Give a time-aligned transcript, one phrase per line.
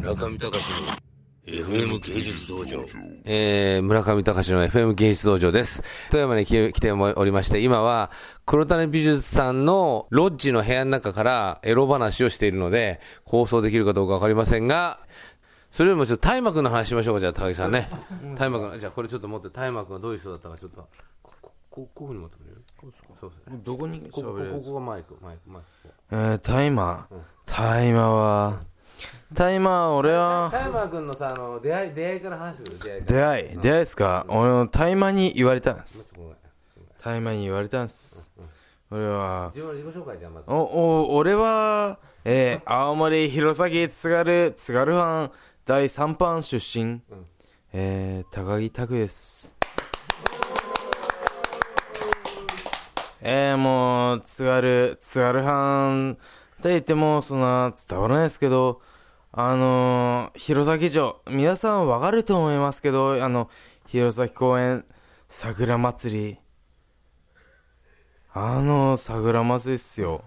[0.00, 0.54] 村上隆の
[1.46, 2.82] FM 芸術道場。
[3.26, 5.82] えー、村上隆の FM 芸術道場です。
[6.10, 8.10] 富山に来来ておりまして、今は
[8.46, 15.00] 黒谷美術さんのロッジの部屋の中からエロ話をしているので、放送できるかどうかわかりませんが、
[15.70, 17.90] それよりもちょっと大麻君の話しましょうか、じゃあ高木さんね。
[18.36, 20.88] 大麻君、じゃあこれちょっと持って、大麻君はどういう人だったかちょっと、
[21.22, 22.62] ここここういうふうに持ってくれる？
[23.20, 23.60] そうですね。
[23.62, 25.68] どこにここ、ここここがマイク、マイク、マイク。
[26.12, 27.06] えー、大麻。
[27.44, 28.60] 大麻は、
[29.32, 33.04] 大麻、俺は、大麻君のさ、あの、出会い、出会いから話してくれ、出会い。
[33.04, 34.24] 出会い、出会いですか？
[34.28, 36.12] 俺の大麻に言われたんです。
[36.16, 36.36] ごめん。
[37.02, 38.30] 大麻に言われたんです。
[38.90, 40.50] 俺は、自分の自己紹介じゃん、まず。
[40.50, 45.30] お、お、俺は、えー、青森、弘前、津軽、津軽藩、
[45.64, 47.00] 第3班出身、
[47.72, 49.52] えー、高木拓です。
[53.22, 56.16] えー、もう、津軽、津軽藩。
[56.58, 58.80] って言っても、そんな伝わらないですけど、
[59.32, 63.48] あのー、弘前城、皆さんわかると思いますけど、あの、
[63.86, 64.84] 弘前公園、
[65.28, 66.38] 桜祭り、
[68.32, 70.24] あの、桜祭りっすよ。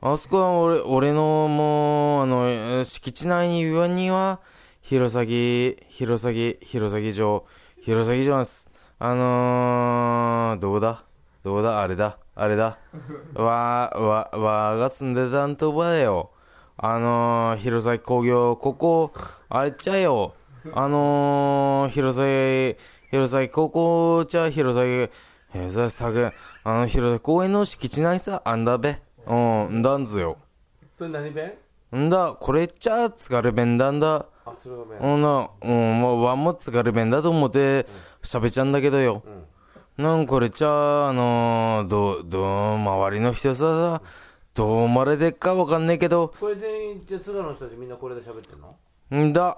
[0.00, 4.40] あそこは俺、俺のもう、あの、敷地内に岩には、
[4.82, 7.46] 弘前、弘前、弘前城、
[7.80, 8.68] 弘前城なんです。
[8.98, 11.04] あのー、どこだ？
[11.44, 11.80] どこだ？
[11.80, 12.18] あれだ？
[12.34, 12.76] あれだ？
[13.34, 16.32] わ、わ、わが住んでたんとこだよ。
[16.82, 19.12] あのー、弘前工業、ここ、
[19.50, 20.32] あれっちゃよ。
[20.72, 22.78] あのー、弘前、
[23.10, 25.10] 弘前高校じゃ弘前、
[25.52, 26.32] 弘前作、
[26.64, 28.98] あの、弘前公園の敷地内さ、あんだべ。
[29.26, 30.38] うん、んだんずよ。
[30.94, 31.52] それ何弁？
[31.94, 34.24] んだ、これっちゃ津軽弁だんだ。
[34.46, 34.98] あ、それが弁。
[35.02, 37.84] うんな、うん、もうワンも津軽弁だと思って
[38.22, 39.22] 喋っちゃうんだけどよ。
[39.98, 42.44] なんこれっちゃ、あのー、どう、どう、
[42.76, 44.00] 周りの人さ、
[44.60, 48.76] どう生まれでっかわかんねえけど、これ全員、じゃあ津軽の人たちみんなこれで喋ってんの？
[49.24, 49.56] んだ。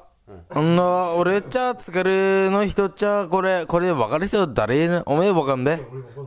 [0.56, 5.72] んだ、俺っちゃ、津軽の人っちゃ、これ、これ分かる人誰なおめえわかんべ？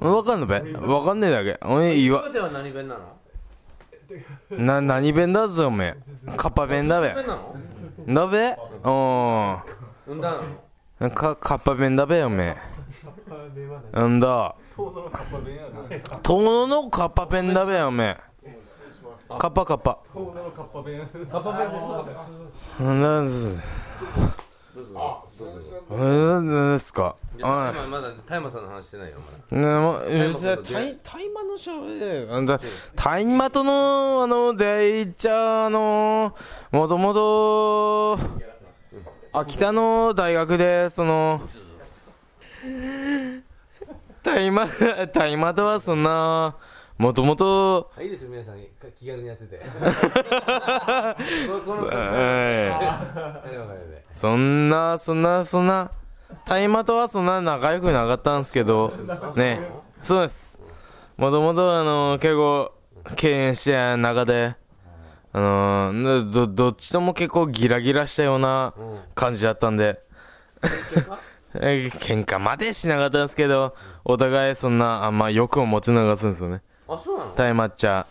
[0.02, 0.60] わかんのべ？
[0.74, 1.58] わかんねえだけ。
[1.66, 4.58] おめえ言わ、岩手は何弁なの？
[4.58, 6.36] な、何弁だぞ、おめえ。
[6.36, 7.14] カッパ弁だべ。
[7.14, 7.56] 弁なの
[8.14, 8.50] だべ？
[8.50, 10.42] ううんだな
[11.00, 11.08] の？
[11.08, 11.12] ん。
[11.12, 12.58] か、カッパ弁だべ、おめ
[13.96, 14.02] え。
[14.02, 14.54] んだ。
[14.76, 14.92] 遠
[16.42, 18.35] 野のカッパ弁だべ、おめえ。
[19.28, 20.00] カッパカッパ。
[20.14, 21.26] カッパ弁で
[22.80, 23.64] なんです。
[24.76, 24.94] どうぞ
[25.40, 27.16] どうぞなんですか。
[27.38, 29.18] 今まだ大麻さんの話してないよ
[31.04, 32.00] 大麻のしゃべ
[32.96, 36.36] 大麻との、あの、出会いっちゃ、あの、
[36.72, 38.20] もともと、
[39.34, 41.42] 秋田の大学で、その、
[44.24, 44.68] 大麻、
[45.14, 46.56] 大麻とはそんな、
[46.98, 48.58] もともと、あいいですよ皆さん。
[48.96, 49.62] 気軽にやってて。
[54.14, 55.92] そんな、そんな、そんな、
[56.46, 58.94] 大麻とはそんな仲良くなかったんですけど、
[59.36, 59.60] ね、
[60.02, 60.58] そうです。
[61.18, 62.72] もともと、あの、結構、
[63.18, 64.56] 敬遠して中で、
[65.34, 68.74] あの、ど、どっちとも結構ギラギラしたような
[69.16, 70.02] 感じだったんで、
[71.56, 73.76] え喧嘩までしなかったんですけど、
[74.06, 76.62] お互いそんな、あんま欲を持てなかったんですよね。
[76.88, 77.30] あそうなの？
[77.32, 78.06] も大麻っちゃ、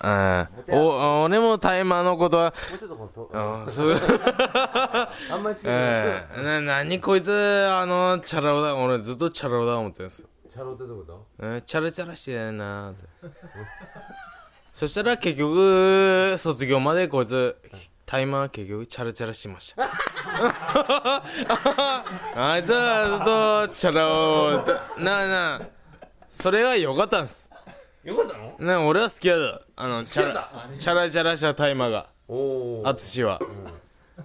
[0.69, 0.77] うん。
[0.77, 3.93] お、俺も大麻のことは、うちょっとこのとうん、そう、
[5.31, 7.31] あんまり近いええな、なにこいつ、
[7.71, 8.75] あの、チャラ男だ。
[8.75, 10.29] 俺ずっとチャラ男だ思ってるんですよ。
[10.49, 13.09] チャロってどういうこえーチャラチャラしてないなーって。
[14.75, 17.57] そしたら結局、卒業までこいつ、
[18.07, 19.89] タイマー結局チャラチャラしました。
[22.37, 24.53] あいつはずっとチャラを、
[25.03, 25.61] なあなあ、
[26.31, 27.49] それが良かったんです。
[28.05, 28.57] とよかったの？
[28.59, 29.63] ね、俺は好きやだ。
[29.77, 32.07] あの、チャラ、チャラチャラしたタイマーが。
[32.29, 33.41] おおアツシは。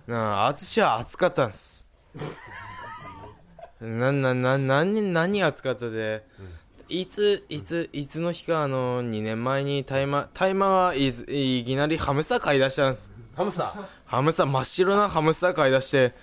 [0.08, 1.88] なあ、アツシは熱かったんです。
[3.82, 6.26] な、な、な、何、何熱かったで、
[6.90, 13.14] いつ、いつ、いつの日か、あの、2年前にタイマー、タイマーはいずいきなりハムスター買い出したんです。
[13.36, 13.86] ハムスター？
[14.06, 16.14] ハムスター、真っ白なハムスター買い出して、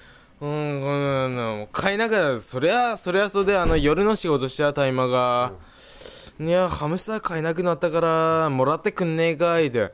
[0.40, 5.52] うん、うん、うん、買いながら、そりゃ、そりゃそうで、あの、夜の仕事してたタイマーが、
[6.38, 9.92] いや、ハムスター買えなくなったから、もらってくんねえかいって、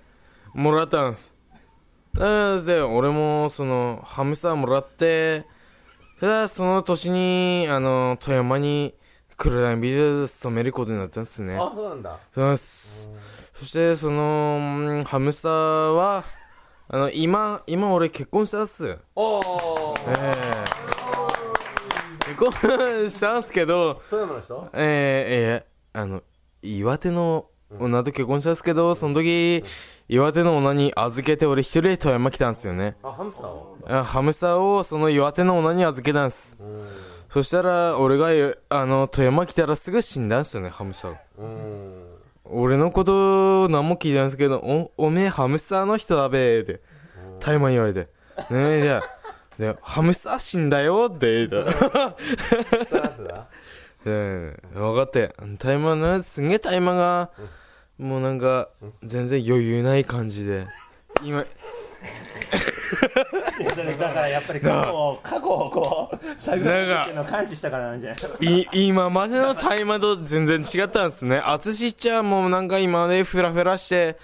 [0.54, 1.32] もらったんです。
[2.14, 5.46] で、俺も、その、ハムスターもらって、
[6.20, 8.94] ただ、その年に、あの、富山に、
[9.36, 11.56] 黒谷美術勤めることになったんですね。
[11.56, 13.10] あそうなんだそうです。
[13.54, 15.52] そして、その、うんハムスター
[15.94, 16.24] は、
[16.88, 18.98] あの、今、今俺結婚したっす。
[19.14, 20.64] おおええ
[22.26, 26.22] 結婚したんすけど、富山の人ええええあの、
[26.62, 27.46] 岩手の
[27.78, 29.64] 女と結婚したんすけど、その時、
[30.08, 32.96] 岩手の女に預けて俺一人で富山来たんですよね。
[33.02, 33.78] あ、ハムスターを？
[33.88, 36.56] あハムスターをその岩手の女に預けたんです。
[37.32, 41.16] そしたら、俺が、あの、富山来たらすぐ死んだんですよね、ハムスター。
[41.38, 42.04] うん。
[42.44, 46.82] 俺のこと何も聞いたんですけど、お、おめえハムスターの人だべーって、
[47.40, 48.00] タイマン言われて。
[48.00, 48.08] ね
[48.50, 49.02] え、じゃあ、
[49.58, 51.66] で、ハムスター死んだよって言った。
[54.04, 55.34] うん、分かって。
[55.58, 57.30] タイマンの、すんげえタイマンが、
[57.98, 58.68] もうなんか、
[59.02, 60.66] 全然余裕ない感じで。
[61.24, 61.42] 今、
[63.98, 66.64] だからやっぱり過去を過去をこう探るっ
[67.04, 71.38] ていうのを感知したからなんじゃないい今までのタイマーと全然違ったんですね。
[71.38, 74.18] 淳っちゃもうなんか今までフラフラして、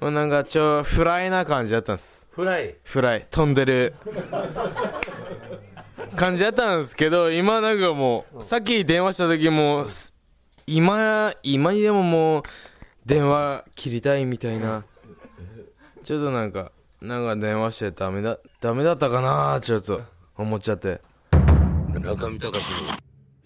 [0.00, 2.26] もうなんかちょ、フライな感じだったんです。
[2.30, 2.74] フライ。
[2.84, 3.94] フライ、飛んでる
[6.16, 10.14] 感じだったんですけど、今なんかもう、さっき電話した時も、す
[10.66, 12.42] 今、今にでももう、
[13.04, 14.84] 電話切りたいみたいな。
[16.02, 20.00] ちょっとなんか、なんか電話してダメだ、ダメだったかなちょっと、
[20.36, 21.00] 思っちゃって。
[21.92, 22.60] 村上隆の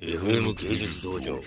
[0.00, 1.40] FM 芸術道場。